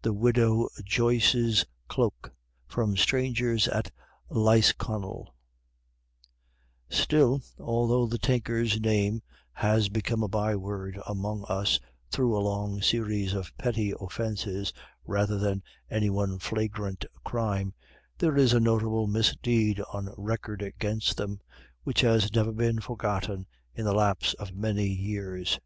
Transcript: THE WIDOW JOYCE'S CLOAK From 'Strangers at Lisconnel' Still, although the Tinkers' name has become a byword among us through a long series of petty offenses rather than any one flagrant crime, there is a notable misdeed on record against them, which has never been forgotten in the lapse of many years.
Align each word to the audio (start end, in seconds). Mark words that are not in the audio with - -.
THE 0.00 0.14
WIDOW 0.14 0.70
JOYCE'S 0.84 1.66
CLOAK 1.86 2.32
From 2.66 2.96
'Strangers 2.96 3.68
at 3.68 3.90
Lisconnel' 4.30 5.34
Still, 6.88 7.42
although 7.60 8.06
the 8.06 8.16
Tinkers' 8.16 8.80
name 8.80 9.20
has 9.52 9.90
become 9.90 10.22
a 10.22 10.28
byword 10.28 10.98
among 11.06 11.44
us 11.46 11.78
through 12.10 12.34
a 12.38 12.40
long 12.40 12.80
series 12.80 13.34
of 13.34 13.52
petty 13.58 13.92
offenses 14.00 14.72
rather 15.04 15.36
than 15.38 15.62
any 15.90 16.08
one 16.08 16.38
flagrant 16.38 17.04
crime, 17.22 17.74
there 18.16 18.34
is 18.34 18.54
a 18.54 18.60
notable 18.60 19.06
misdeed 19.06 19.78
on 19.92 20.08
record 20.16 20.62
against 20.62 21.18
them, 21.18 21.42
which 21.82 22.00
has 22.00 22.32
never 22.34 22.50
been 22.52 22.80
forgotten 22.80 23.46
in 23.74 23.84
the 23.84 23.92
lapse 23.92 24.32
of 24.38 24.54
many 24.56 24.86
years. 24.88 25.60